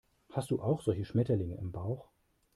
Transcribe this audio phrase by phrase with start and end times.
[0.31, 2.09] Hast du auch solche Schmetterlinge im Bauch?